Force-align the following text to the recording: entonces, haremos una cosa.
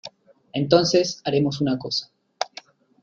entonces, 0.53 1.21
haremos 1.25 1.61
una 1.61 1.77
cosa. 1.77 2.11